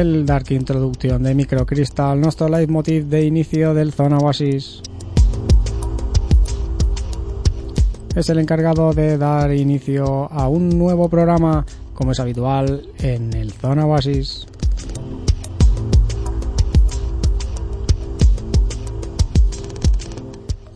[0.00, 4.80] el Dark Introduction de Microcrystal, nuestro leitmotiv de inicio del Zona Oasis.
[8.16, 13.52] Es el encargado de dar inicio a un nuevo programa, como es habitual en el
[13.52, 14.46] Zona Oasis.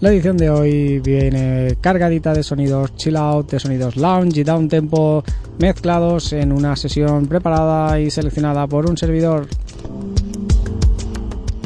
[0.00, 4.68] La edición de hoy viene cargadita de sonidos chill out, de sonidos lounge y down
[4.68, 5.24] tempo
[5.58, 9.46] mezclados en una sesión preparada y seleccionada por un servidor.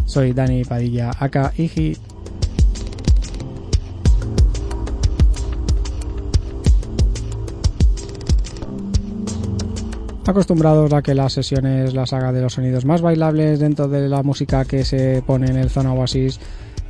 [0.05, 1.97] Soy Dani Padilla, aka Iji.
[10.27, 14.23] Acostumbrados a que las sesiones las haga de los sonidos más bailables dentro de la
[14.23, 16.39] música que se pone en el Zona Oasis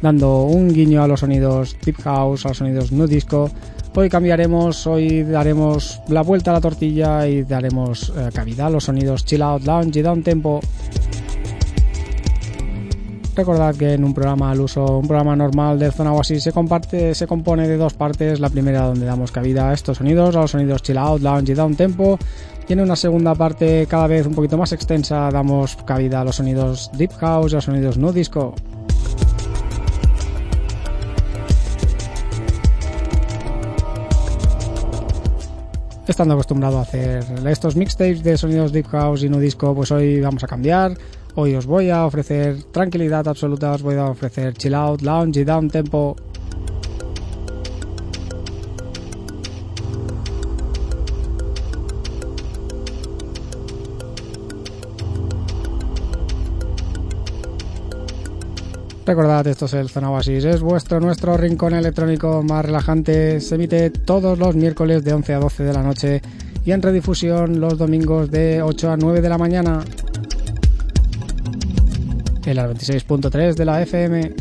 [0.02, 3.50] dando un guiño a los sonidos deep house, a los sonidos no disco.
[3.94, 8.84] Hoy cambiaremos, hoy daremos la vuelta a la tortilla y daremos eh, cavidad a los
[8.84, 10.61] sonidos chill out, lounge y down tempo.
[13.34, 17.14] Recordad que en un programa al uso, un programa normal de Zona Oasis se comparte,
[17.14, 18.41] se compone de dos partes.
[18.41, 21.55] La primera donde damos cabida a estos sonidos, a los sonidos chill out, lounge y
[21.55, 22.19] down tempo.
[22.69, 26.36] Y en una segunda parte cada vez un poquito más extensa damos cabida a los
[26.36, 28.55] sonidos deep house y a los sonidos no disco.
[36.08, 40.20] Estando acostumbrado a hacer estos mixtapes de sonidos deep house y no disco, pues hoy
[40.20, 40.96] vamos a cambiar.
[41.34, 45.44] Hoy os voy a ofrecer tranquilidad absoluta, os voy a ofrecer chill out, lounge y
[45.44, 46.16] down tempo.
[59.08, 63.41] Recordad, esto es el Zona Oasis, es vuestro, nuestro rincón electrónico más relajante.
[63.41, 66.20] Se emite todos los miércoles de 11 a 12 de la noche
[66.62, 69.82] y en redifusión los domingos de 8 a 9 de la mañana.
[72.44, 74.34] En la 26.3 de la FM.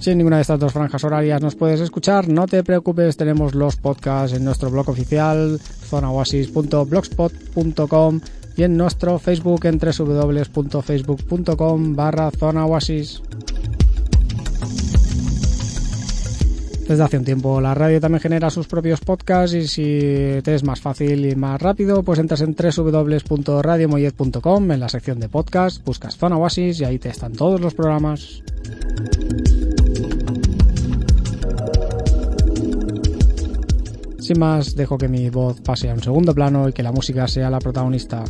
[0.00, 3.54] Si en ninguna de estas dos franjas horarias nos puedes escuchar, no te preocupes, tenemos
[3.54, 8.20] los podcasts en nuestro blog oficial, zonaoasis.blogspot.com
[8.58, 13.22] y en nuestro Facebook en www.facebook.com barra zona oasis.
[16.88, 20.64] Desde hace un tiempo la radio también genera sus propios podcasts y si te es
[20.64, 26.16] más fácil y más rápido, pues entras en www.radiomoyet.com en la sección de podcast, buscas
[26.16, 28.42] Zona Oasis y ahí te están todos los programas.
[34.18, 37.28] Sin más, dejo que mi voz pase a un segundo plano y que la música
[37.28, 38.24] sea la protagonista.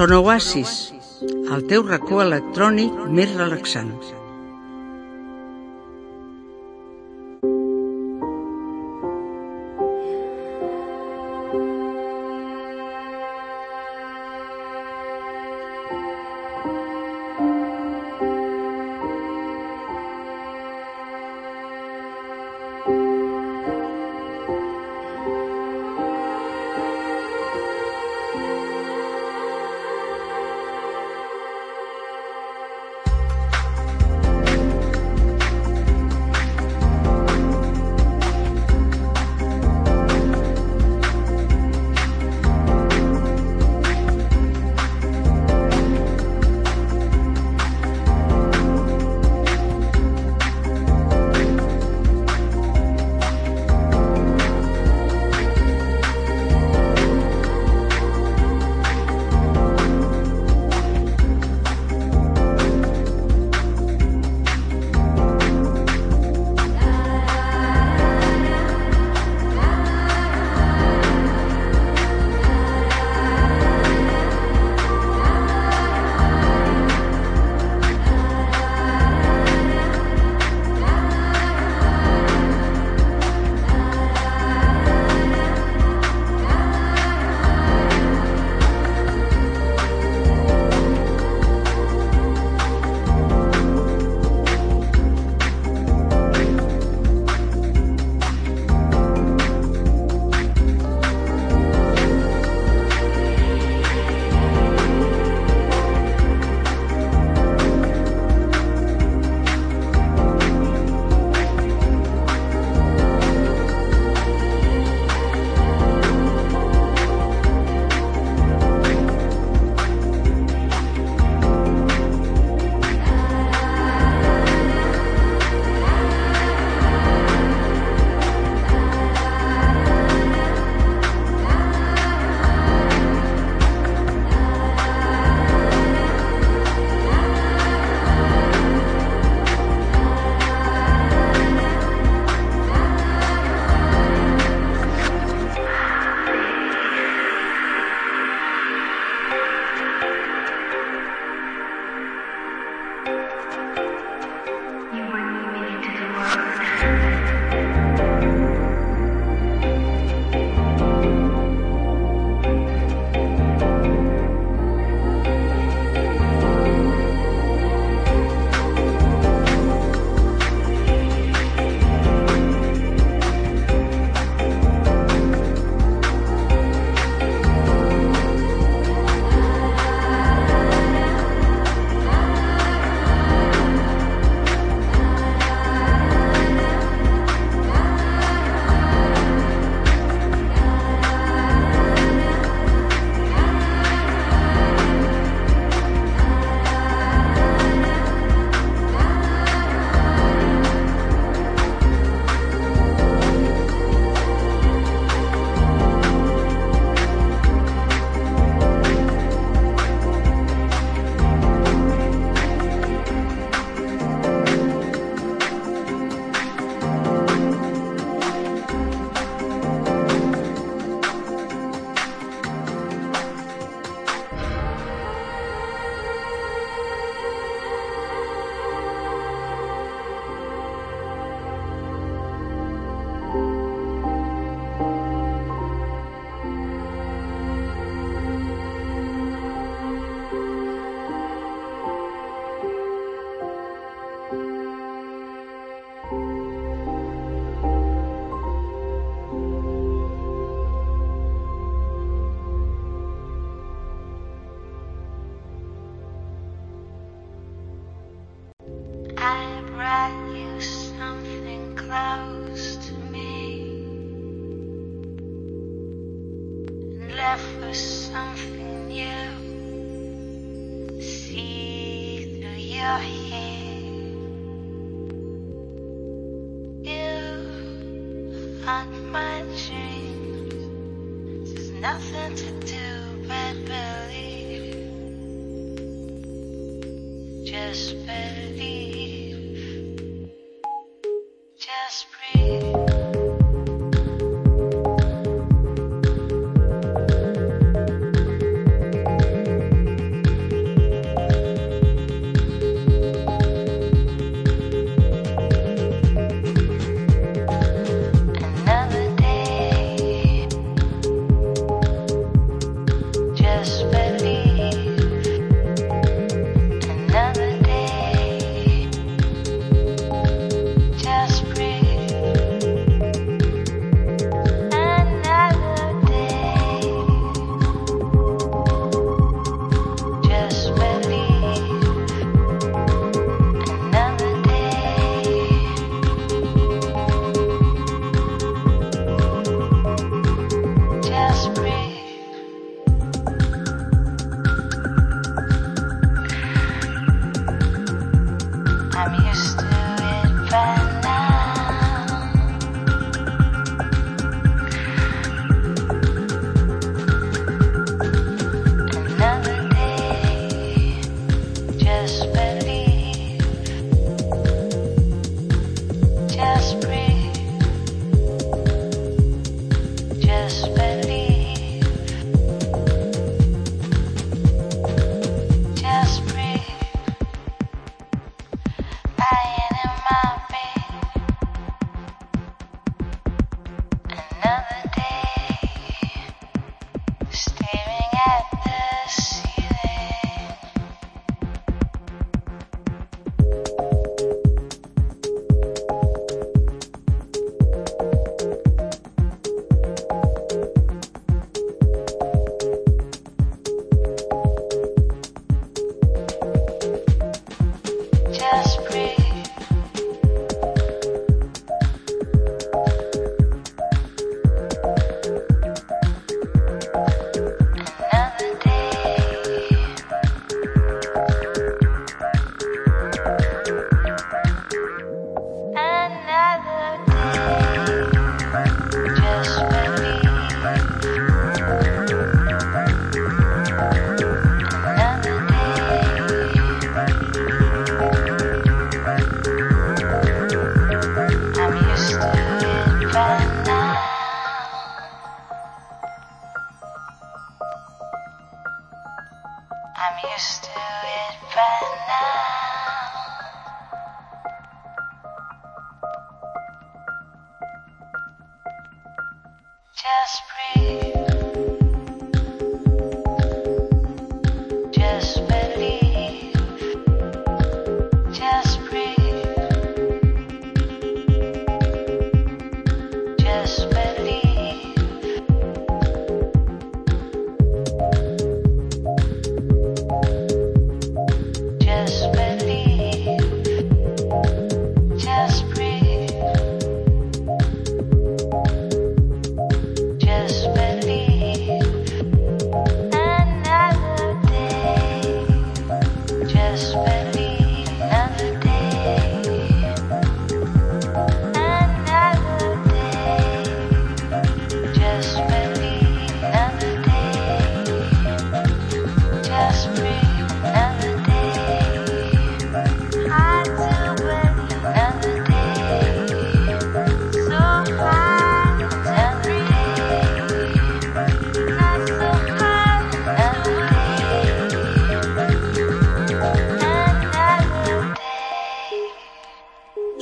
[0.00, 0.70] Sonoasis,
[1.54, 3.90] el teu racó electrònic més relaxant.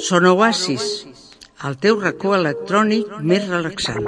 [0.09, 0.85] Sonoasis,
[1.69, 4.07] el teu racó electrònic més relaxant.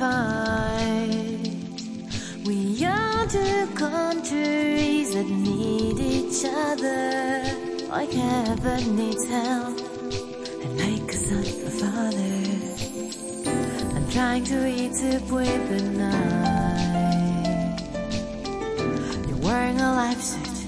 [0.00, 1.36] fight.
[2.46, 7.44] We are two countries that need each other.
[7.94, 9.78] Like heaven needs help,
[10.62, 12.36] and make us up for father.
[13.96, 17.80] I'm trying to eat it with a knife.
[19.28, 20.58] You're wearing a life suit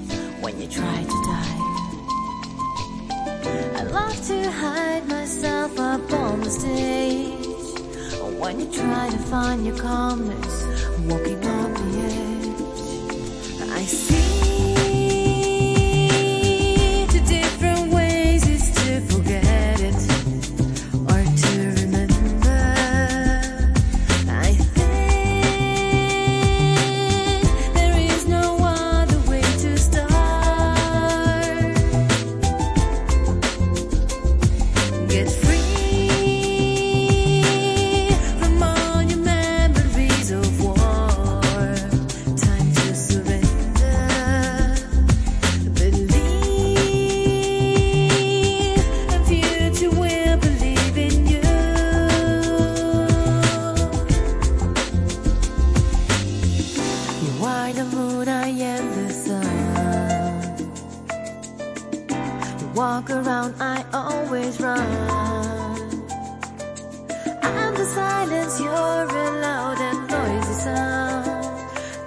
[0.43, 1.61] when you try to die.
[3.81, 4.92] I love to hide.
[8.73, 10.65] try to find your calmness.
[11.07, 11.42] Walking
[63.61, 64.81] I always run.
[67.43, 71.29] I'm the silence, you're a loud and noisy sound.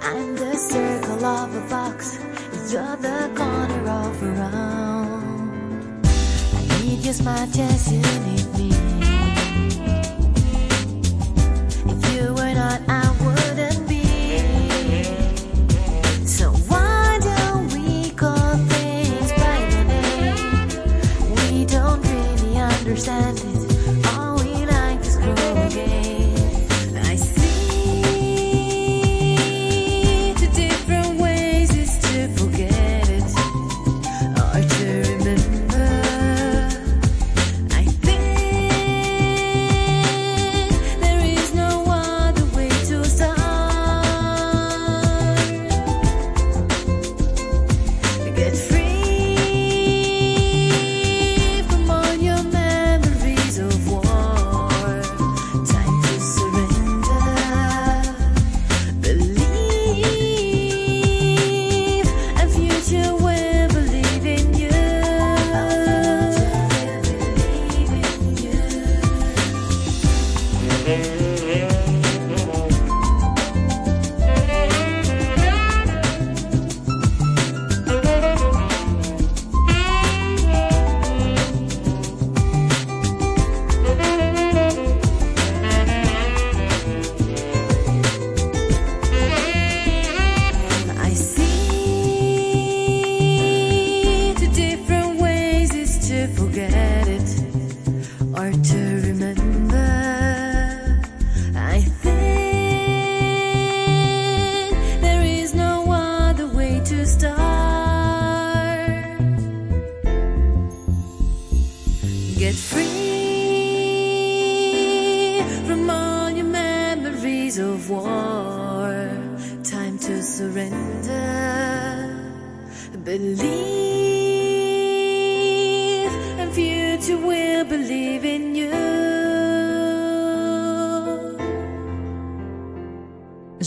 [0.02, 2.18] I'm the circle of a box,
[2.72, 6.06] you're the corner of a round.
[6.06, 8.85] I need your smart, yes, you need me.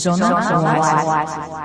[0.00, 1.59] Zona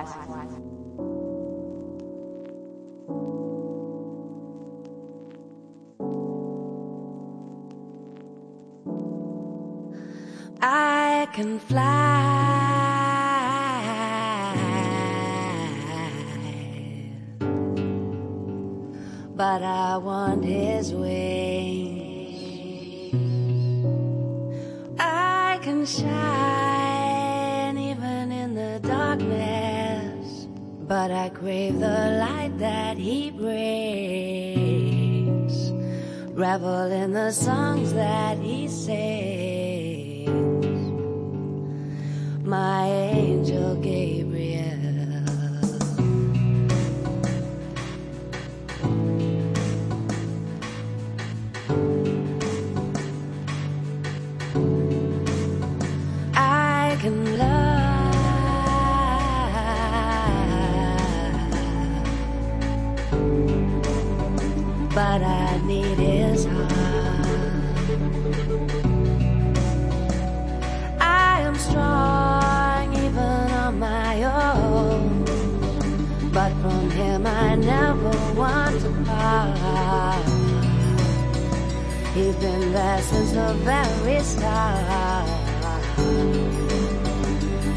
[82.16, 85.28] He's been there since the very start.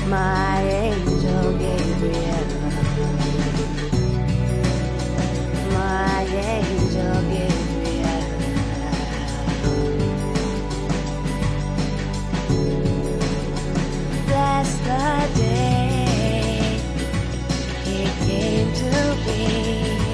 [0.07, 2.47] My angel Gabriel.
[5.73, 8.23] My angel Gabriel.
[14.29, 16.81] That's the day
[17.85, 20.08] he came to be.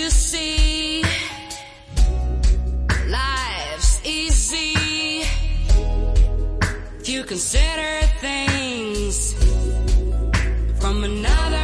[0.00, 1.02] You see?
[3.06, 4.80] Life's easy
[7.04, 9.34] you consider things
[10.80, 11.59] from another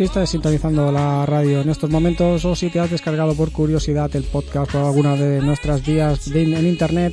[0.00, 4.08] Si estás sintonizando la radio en estos momentos o si te has descargado por curiosidad
[4.16, 7.12] el podcast o alguna de nuestras vías de in- en internet,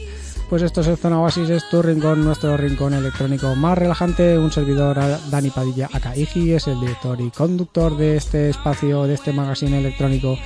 [0.50, 4.40] pues esto es el Zona Oasis, es tu rincón, nuestro rincón electrónico más relajante.
[4.40, 4.98] Un servidor,
[5.30, 10.38] Dani Padilla Akaigi, es el director y conductor de este espacio, de este magazine electrónico.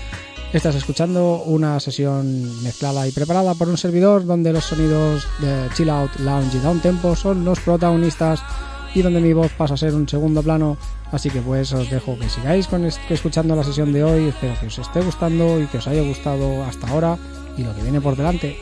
[0.51, 5.91] Estás escuchando una sesión mezclada y preparada por un servidor donde los sonidos de Chill
[5.91, 8.41] Out, Lounge y Down Tempo son los protagonistas
[8.95, 10.75] y donde mi voz pasa a ser un segundo plano.
[11.11, 14.29] Así que pues os dejo que sigáis con escuchando la sesión de hoy.
[14.29, 17.17] Espero que os esté gustando y que os haya gustado hasta ahora
[17.57, 18.57] y lo que viene por delante.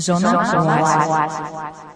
[0.00, 1.95] Zona, Zona, Zona, Zona, Zona, Zona, Zona,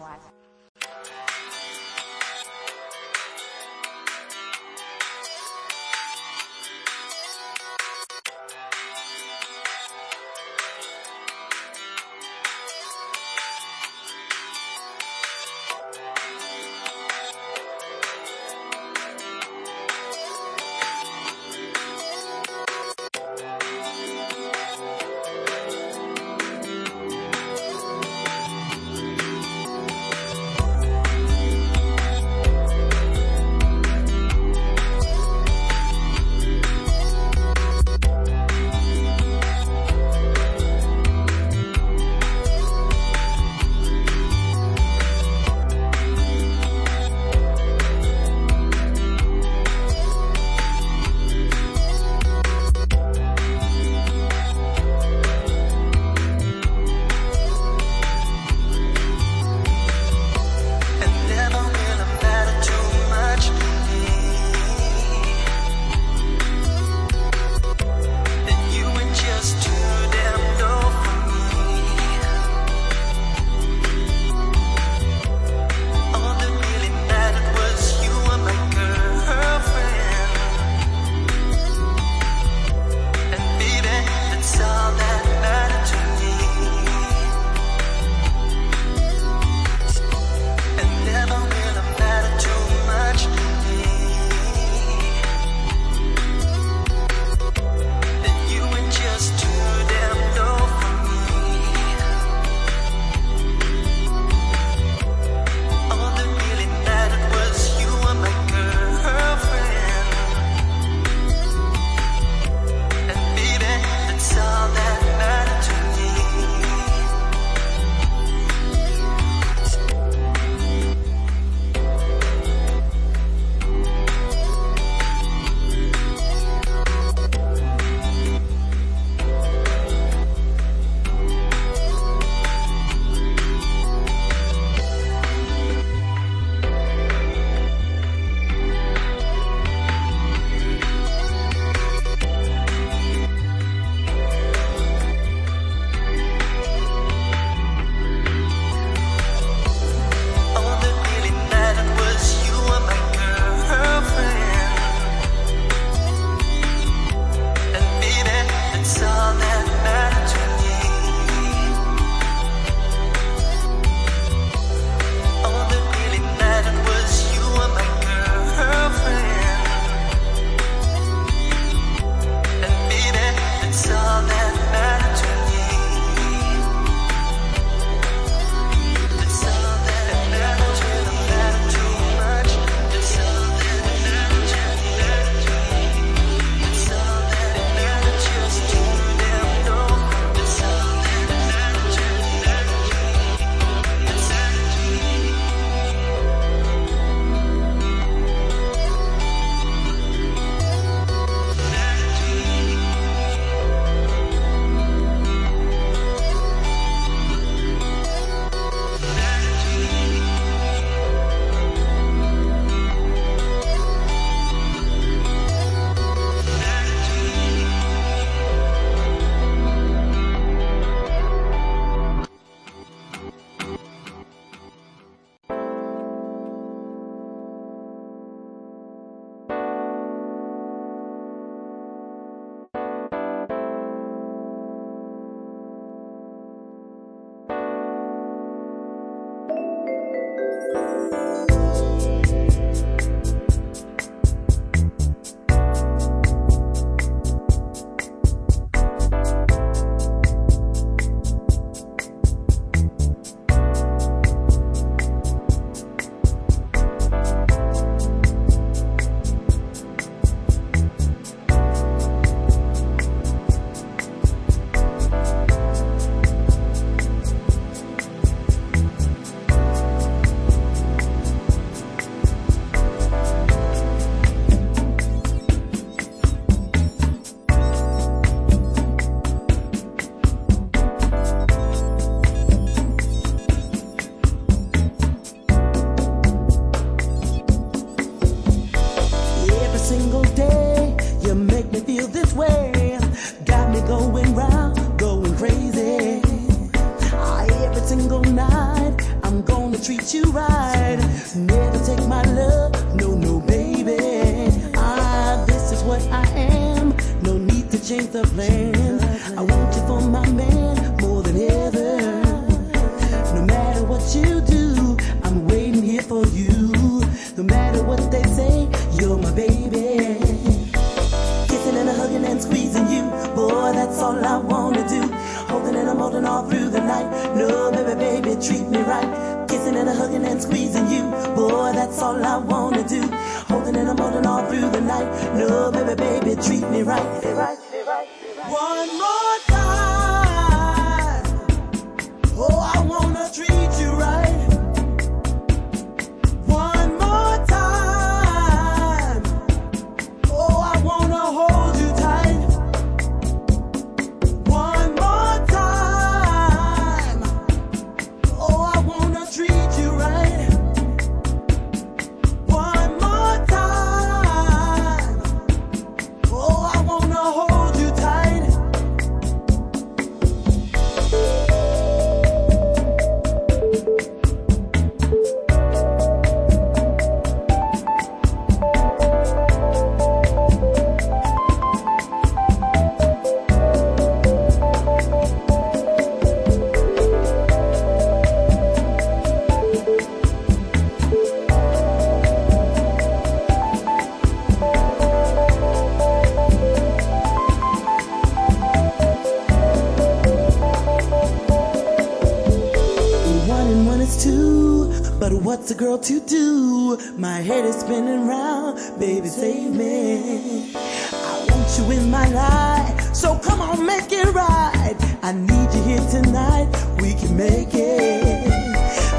[406.01, 406.98] what to do.
[407.18, 410.72] My head is spinning round, baby, save me.
[410.74, 414.96] I want you in my life, so come on, make it right.
[415.22, 416.68] I need you here tonight,
[417.01, 418.44] we can make it.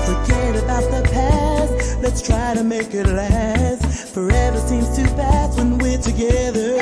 [0.08, 4.14] Forget about the past, let's try to make it last.
[4.14, 6.78] Forever seems too fast when we're together.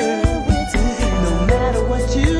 [1.26, 2.39] No matter what you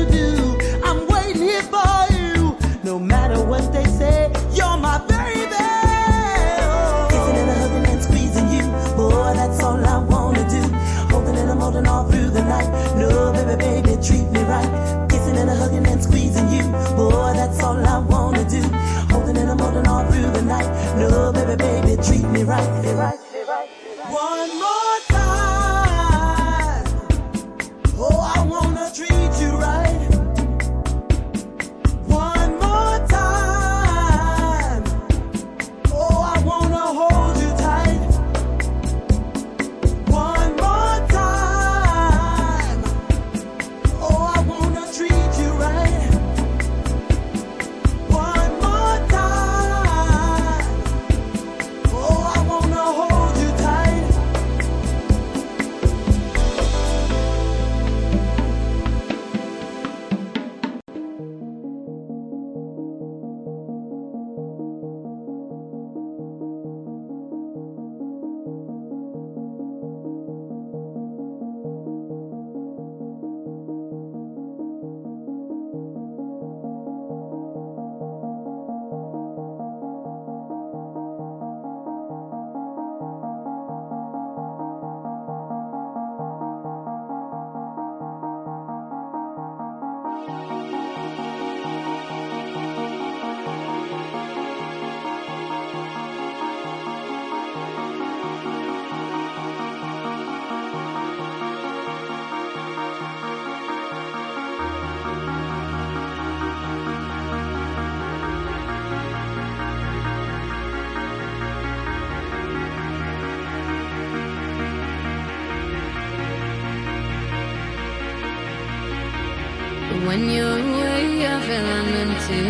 [120.11, 122.47] When you're away, I feel I'm empty.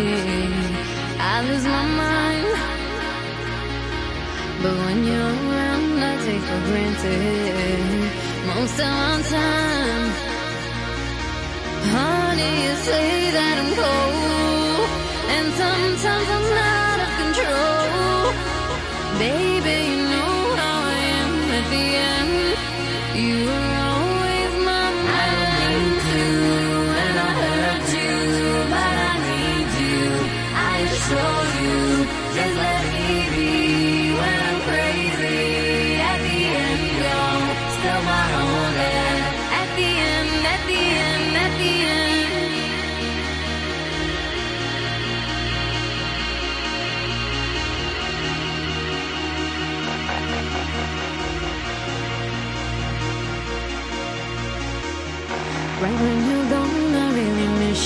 [1.32, 2.48] I lose my mind.
[4.62, 8.10] But when you're around, I take for granted
[8.50, 10.06] most of my time.
[11.94, 14.88] Honey, you say that I'm cold,
[15.34, 18.22] and sometimes I'm out of control.
[19.22, 22.34] Baby, you know how I am at the end.
[23.22, 23.81] You are.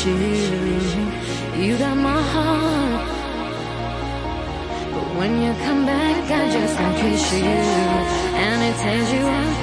[0.06, 1.64] you.
[1.64, 3.08] You got my heart.
[4.92, 7.44] But when you come back, I just don't kiss you.
[8.44, 9.55] And it tells you.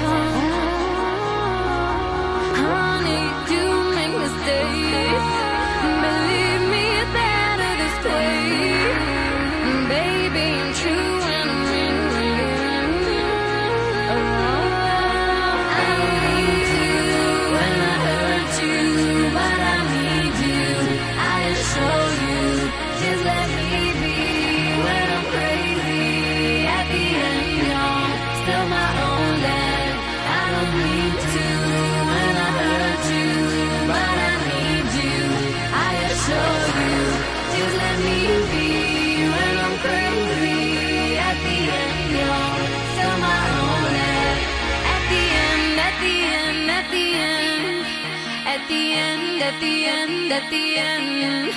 [49.44, 51.52] at the end, at the end,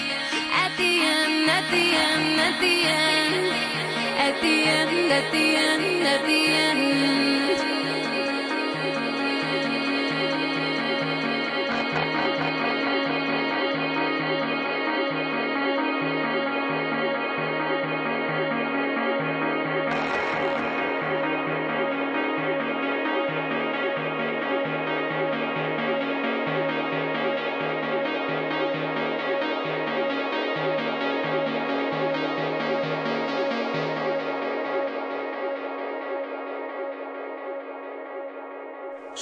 [0.64, 3.48] at the end, at the end, at the end,
[4.28, 6.87] at the end, at the end, at the end.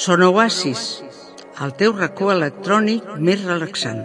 [0.06, 0.82] Sonowasis,
[1.66, 4.04] el teu racó electrònic més relaxant.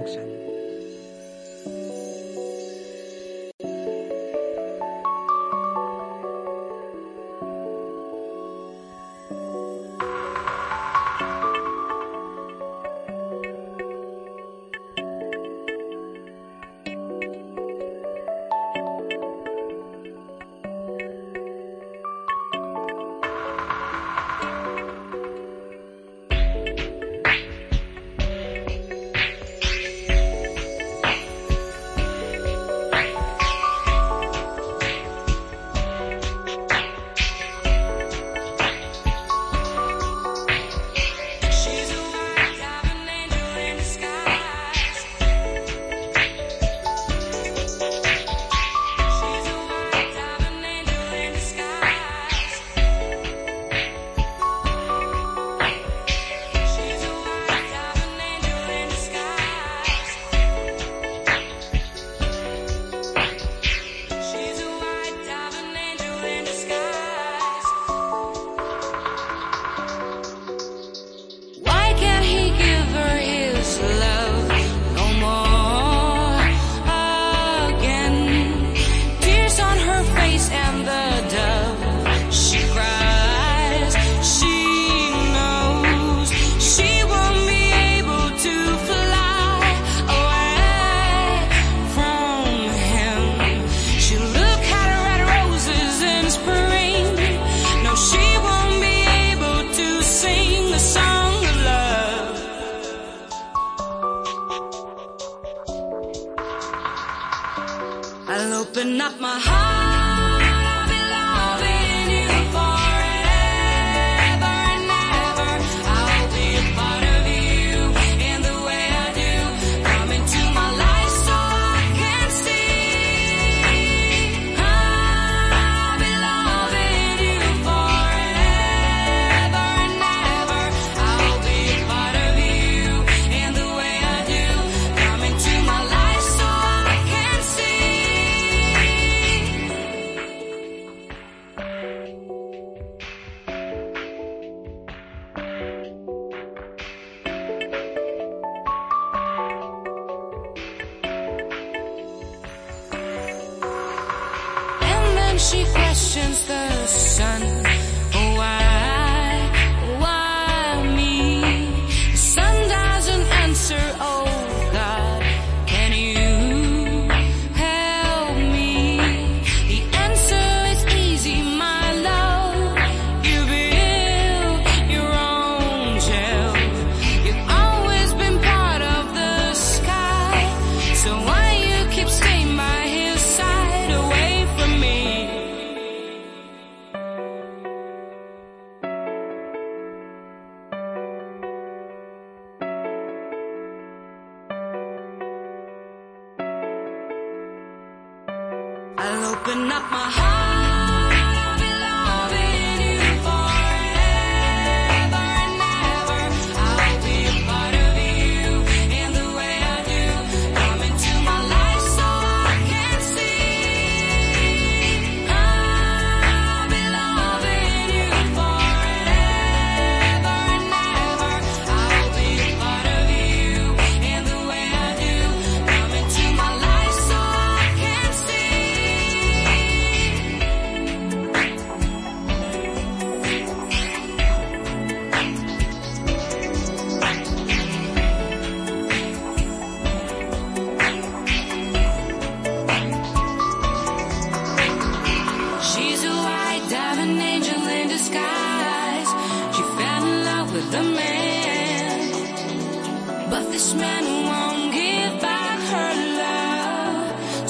[155.41, 156.80] she questions the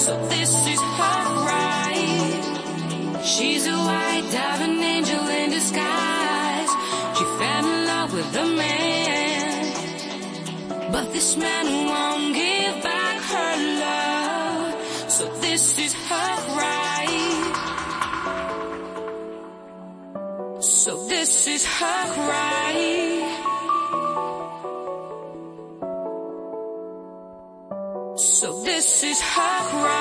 [0.05, 1.23] So this is her
[1.53, 2.43] right.
[3.23, 6.71] She's a white diamond angel in disguise.
[7.17, 9.67] She fell in love with a man.
[10.91, 14.75] But this man won't give back her love.
[15.11, 17.53] So this is her right.
[20.63, 23.20] So this is her right.
[29.01, 30.00] This is hot rock.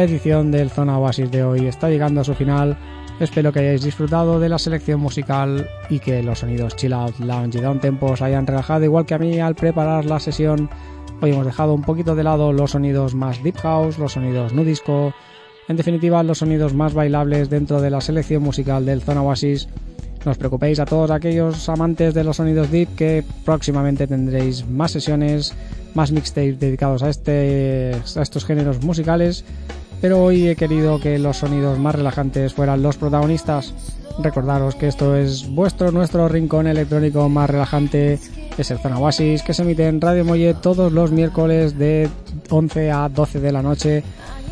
[0.00, 2.78] La edición del Zona Oasis de hoy está llegando a su final.
[3.20, 7.58] Espero que hayáis disfrutado de la selección musical y que los sonidos chill out, lounge
[7.58, 10.70] y down tempo os hayan relajado igual que a mí al preparar la sesión.
[11.20, 14.64] Hoy hemos dejado un poquito de lado los sonidos más deep house, los sonidos nu
[14.64, 15.12] disco,
[15.68, 19.68] en definitiva los sonidos más bailables dentro de la selección musical del Zona Oasis.
[20.24, 24.92] No os preocupéis a todos aquellos amantes de los sonidos deep que próximamente tendréis más
[24.92, 25.52] sesiones,
[25.92, 29.44] más mixtapes dedicados a, este, a estos géneros musicales
[30.00, 33.74] pero hoy he querido que los sonidos más relajantes fueran los protagonistas.
[34.18, 38.18] Recordaros que esto es vuestro, nuestro rincón electrónico más relajante,
[38.58, 42.08] es el Zona Oasis, que se emite en Radio Mollet todos los miércoles de
[42.48, 44.02] 11 a 12 de la noche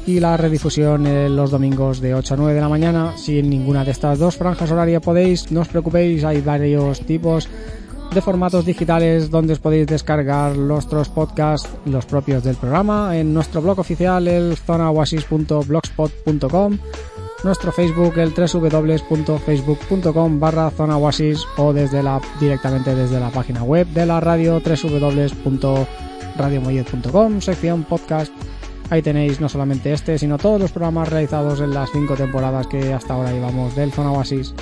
[0.07, 3.13] y la redifusión los domingos de 8 a 9 de la mañana.
[3.17, 7.49] Si en ninguna de estas dos franjas horarias podéis, no os preocupéis, hay varios tipos
[8.13, 13.61] de formatos digitales donde os podéis descargar nuestros podcasts, los propios del programa, en nuestro
[13.61, 16.79] blog oficial, el zonaoasis.blogspot.com,
[17.45, 24.05] nuestro Facebook, el www.facebook.com barra zonaoasis o desde la, directamente desde la página web de
[24.07, 28.33] la radio, www.radiomoyet.com, sección podcast.
[28.91, 32.95] Ahí tenéis no solamente este, sino todos los programas realizados en las cinco temporadas que
[32.95, 34.55] hasta ahora llevamos del Zona Oasis.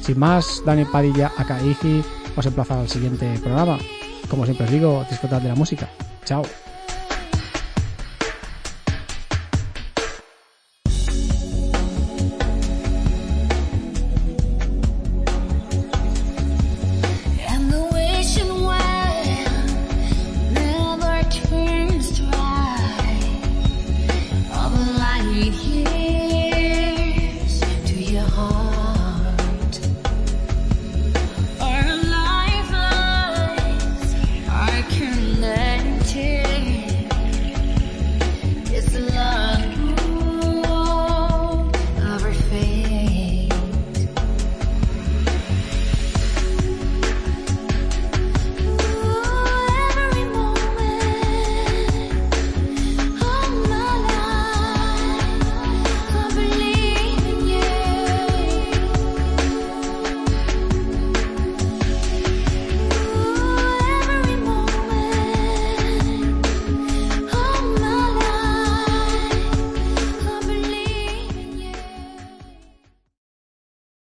[0.00, 2.02] Sin más, Dani Padilla, Akaiji,
[2.38, 3.78] os emplazar al siguiente programa.
[4.28, 5.88] Como siempre os digo, disfrutad de la música.
[6.24, 6.42] Chao.